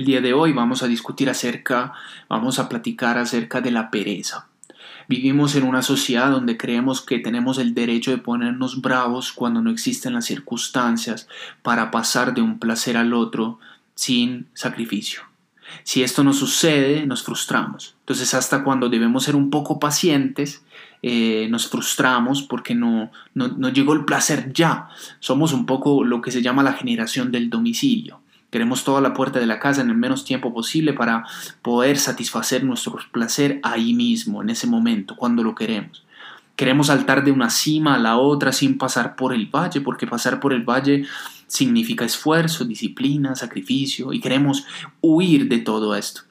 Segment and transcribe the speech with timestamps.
[0.00, 1.92] El día de hoy vamos a discutir acerca,
[2.26, 4.48] vamos a platicar acerca de la pereza.
[5.08, 9.70] Vivimos en una sociedad donde creemos que tenemos el derecho de ponernos bravos cuando no
[9.70, 11.28] existen las circunstancias
[11.60, 13.58] para pasar de un placer al otro
[13.94, 15.20] sin sacrificio.
[15.84, 17.94] Si esto no sucede, nos frustramos.
[18.00, 20.64] Entonces hasta cuando debemos ser un poco pacientes,
[21.02, 24.88] eh, nos frustramos porque no, no, no llegó el placer ya.
[25.18, 28.22] Somos un poco lo que se llama la generación del domicilio.
[28.50, 31.24] Queremos toda la puerta de la casa en el menos tiempo posible para
[31.62, 36.04] poder satisfacer nuestro placer ahí mismo, en ese momento, cuando lo queremos.
[36.56, 40.40] Queremos saltar de una cima a la otra sin pasar por el valle, porque pasar
[40.40, 41.06] por el valle
[41.46, 44.66] significa esfuerzo, disciplina, sacrificio, y queremos
[45.00, 46.22] huir de todo esto.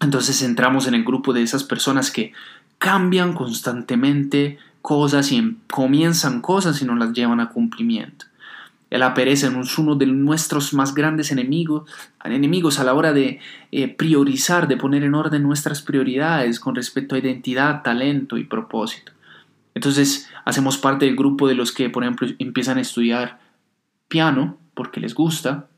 [0.00, 2.32] Entonces entramos en el grupo de esas personas que
[2.78, 8.26] cambian constantemente cosas y em, comienzan cosas y no las llevan a cumplimiento.
[8.98, 11.88] La pereza es uno de nuestros más grandes enemigos,
[12.24, 13.38] enemigos a la hora de
[13.70, 19.12] eh, priorizar, de poner en orden nuestras prioridades con respecto a identidad, talento y propósito.
[19.74, 23.38] Entonces hacemos parte del grupo de los que, por ejemplo, empiezan a estudiar
[24.08, 25.68] piano porque les gusta,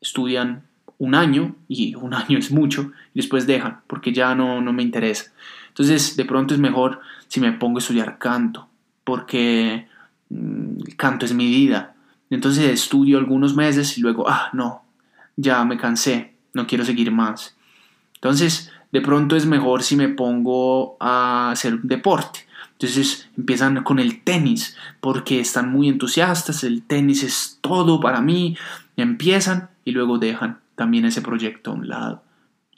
[0.00, 0.62] estudian
[0.98, 4.82] un año y un año es mucho y después dejan porque ya no, no me
[4.82, 5.32] interesa.
[5.68, 8.66] Entonces de pronto es mejor si me pongo a estudiar canto
[9.04, 9.88] porque
[10.30, 11.95] mm, el canto es mi vida
[12.30, 14.82] entonces estudio algunos meses y luego, ah, no,
[15.36, 17.56] ya me cansé, no quiero seguir más.
[18.14, 22.40] Entonces, de pronto es mejor si me pongo a hacer un deporte.
[22.72, 28.56] Entonces empiezan con el tenis porque están muy entusiastas, el tenis es todo para mí,
[28.96, 32.22] empiezan y luego dejan también ese proyecto a un lado.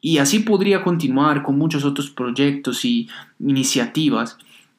[0.00, 3.08] Y así podría continuar con muchos otros proyectos y
[3.40, 4.38] iniciativas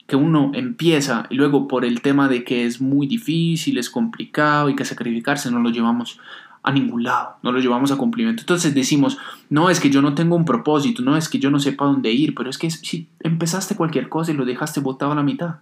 [0.10, 4.70] que uno empieza y luego por el tema de que es muy difícil, es complicado
[4.70, 6.20] y que sacrificarse no lo llevamos
[6.62, 8.42] a ningún lado, no lo llevamos a cumplimiento.
[8.42, 9.18] Entonces decimos,
[9.50, 12.12] no es que yo no tengo un propósito, no es que yo no sepa dónde
[12.12, 15.60] ir, pero es que si empezaste cualquier cosa y lo dejaste botado a la mitad,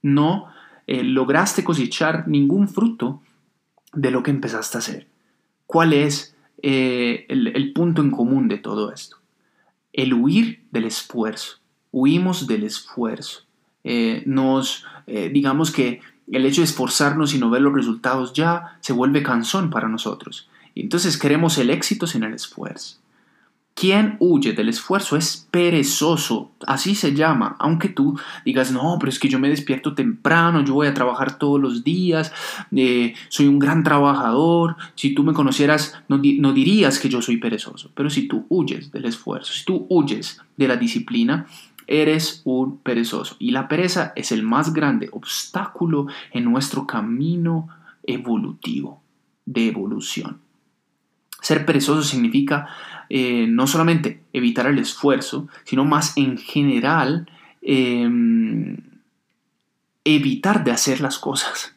[0.00, 0.46] no
[0.86, 3.20] eh, lograste cosechar ningún fruto
[3.92, 5.08] de lo que empezaste a hacer.
[5.66, 9.16] ¿Cuál es eh, el punto en común de todo esto?
[9.92, 11.58] El huir del esfuerzo.
[11.90, 13.42] Huimos del esfuerzo.
[13.84, 16.00] Eh, nos, eh, digamos que
[16.30, 20.48] el hecho de esforzarnos y no ver los resultados ya se vuelve cansón para nosotros.
[20.74, 23.02] Y entonces queremos el éxito sin el esfuerzo.
[23.74, 29.18] Quien huye del esfuerzo es perezoso, así se llama, aunque tú digas, no, pero es
[29.18, 32.32] que yo me despierto temprano, yo voy a trabajar todos los días,
[32.76, 37.38] eh, soy un gran trabajador, si tú me conocieras no, no dirías que yo soy
[37.38, 41.46] perezoso, pero si tú huyes del esfuerzo, si tú huyes de la disciplina,
[41.86, 43.36] eres un perezoso.
[43.38, 47.68] Y la pereza es el más grande obstáculo en nuestro camino
[48.02, 49.02] evolutivo,
[49.46, 50.40] de evolución.
[51.40, 52.68] Ser perezoso significa
[53.08, 57.28] eh, no solamente evitar el esfuerzo, sino más en general
[57.60, 58.76] em,
[60.04, 61.74] evitar de hacer las cosas.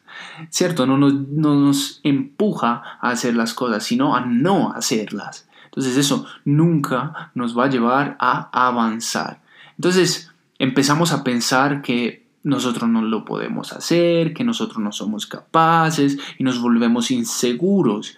[0.50, 0.86] ¿Cierto?
[0.86, 5.48] No nos, no nos empuja a hacer las cosas, sino a no hacerlas.
[5.64, 9.42] Entonces eso nunca nos va a llevar a avanzar.
[9.78, 16.16] Entonces empezamos a pensar que nosotros no lo podemos hacer, que nosotros no somos capaces
[16.38, 18.16] y nos volvemos inseguros.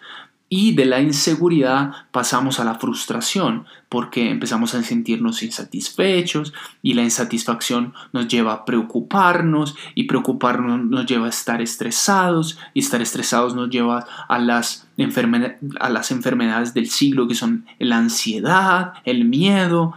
[0.51, 7.03] Y de la inseguridad pasamos a la frustración porque empezamos a sentirnos insatisfechos y la
[7.03, 13.55] insatisfacción nos lleva a preocuparnos y preocuparnos nos lleva a estar estresados y estar estresados
[13.55, 19.95] nos lleva a las, enfermedades del siglo que son la ansiedad, el miedo,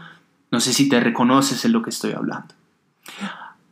[0.52, 2.54] no sé si te reconoces en lo que estoy hablando.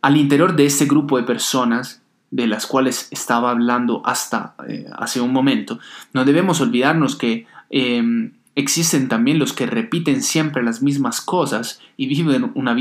[0.01, 2.01] Al interior de este grupo de personas,
[2.31, 5.79] de las cuales estaba hablando hasta eh, hace un momento,
[6.13, 12.07] no debemos olvidarnos que em, existen también los que repiten siempre las mismas cosas y
[12.07, 12.73] viven una,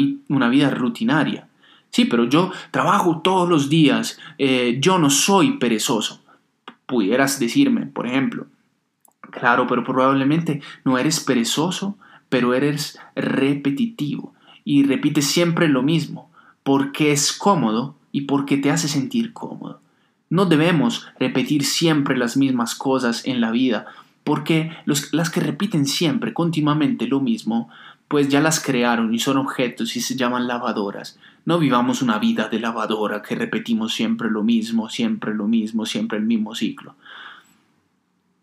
[0.49, 1.49] vida rutinaria.
[1.91, 6.23] Sí, pero yo trabajo todos los días, eh, yo no soy perezoso.
[6.87, 8.47] Pudieras decirme, por ejemplo,
[9.31, 11.97] claro, pero probablemente no eres perezoso
[12.29, 14.35] pero eres repetitivo
[14.65, 16.31] y repites siempre lo mismo,
[16.63, 19.81] porque es cómodo y porque te hace sentir cómodo.
[20.31, 23.87] No debemos repetir siempre las mismas cosas en la vida,
[24.25, 27.71] porque las que repiten siempre, continuamente lo mismo,
[28.09, 31.19] pues ya las crearon y son objetos y se llaman lavadoras.
[31.45, 36.19] No vivamos una vida de lavadora que repetimos siempre lo mismo, siempre lo mismo, siempre
[36.19, 36.95] el mismo ciclo.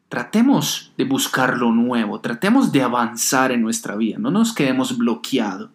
[0.10, 5.70] Tratemos de buscar lo nuevo, tratemos de avanzar en nuestra vida, no nos quedemos bloqueados.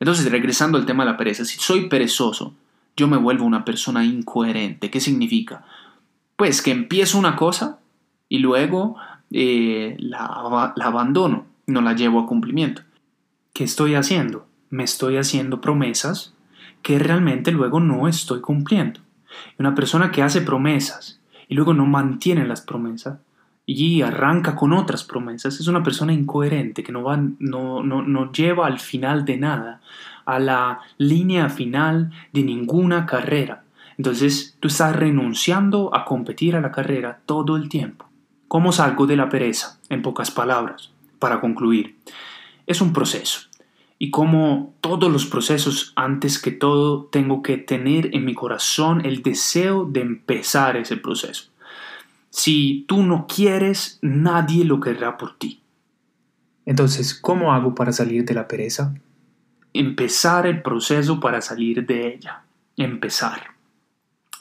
[0.00, 2.54] Entonces, regresando al tema de la pereza, si soy perezoso,
[2.96, 4.90] yo me vuelvo una persona incoherente.
[4.90, 5.64] ¿Qué significa?
[6.36, 7.78] Pues que empiezo una cosa
[8.28, 8.96] y luego
[9.30, 12.82] eh, la, la abandono, no la llevo a cumplimiento.
[13.52, 14.46] ¿Qué estoy haciendo?
[14.70, 16.34] Me estoy haciendo promesas
[16.82, 19.00] que realmente luego no estoy cumpliendo.
[19.58, 21.19] Una persona que hace promesas
[21.50, 23.18] y luego no mantiene las promesas
[23.66, 28.32] y arranca con otras promesas es una persona incoherente que no, va, no, no, no
[28.32, 29.80] lleva al final de nada,
[30.24, 33.64] a la línea final de ninguna carrera.
[33.98, 38.08] Entonces tú estás renunciando a competir a la carrera todo el tiempo.
[38.48, 39.78] ¿Cómo salgo de la pereza?
[39.88, 41.96] En pocas palabras, para concluir.
[42.66, 43.49] Es un proceso.
[44.02, 49.22] Y como todos los procesos, antes que todo, tengo que tener en mi corazón el
[49.22, 51.50] deseo de empezar ese proceso.
[52.30, 55.60] Si tú no quieres, nadie lo querrá por ti.
[56.64, 58.94] Entonces, ¿cómo hago para salir de la pereza?
[59.74, 62.44] Empezar el proceso para salir de ella.
[62.78, 63.48] Empezar.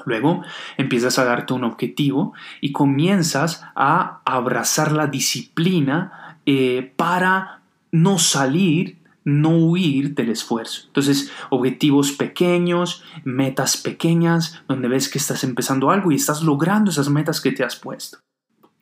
[0.06, 0.42] Luego
[0.78, 7.60] empiezas a darte un objetivo y comienzas a abrazar la disciplina eh, para
[7.92, 8.99] no salir
[9.30, 10.84] no huir del esfuerzo.
[10.88, 17.10] Entonces, objetivos pequeños, metas pequeñas, donde ves que estás empezando algo y estás logrando esas
[17.10, 18.20] metas que te has puesto.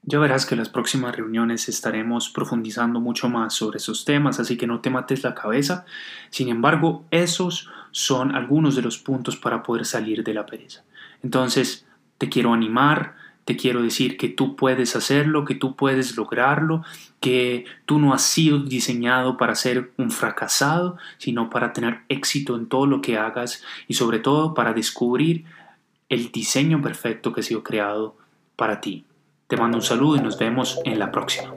[0.10, 4.56] Ya verás que en las próximas reuniones estaremos profundizando mucho más sobre esos temas, así
[4.56, 5.86] que no te mates la cabeza.
[6.30, 10.86] Sin embargo, esos son algunos de los puntos para poder salir de la pereza.
[11.24, 11.86] Entonces,
[12.18, 13.16] te quiero animar,
[13.48, 16.84] te quiero decir que tú puedes hacerlo, que tú puedes lograrlo,
[17.22, 22.66] que tú no has sido diseñado para ser un fracasado, sino para tener éxito en
[22.66, 25.46] todo lo que hagas y sobre todo para descubrir
[26.10, 28.18] el diseño perfecto que ha sido creado
[28.58, 29.06] para ti.
[29.48, 31.54] Te mando un saludo y nos vemos en la próxima.